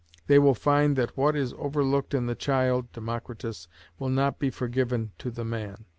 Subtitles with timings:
[0.25, 3.67] They will find that what is overlooked in the child (Democritus)
[3.99, 5.85] will not be forgiven to the man.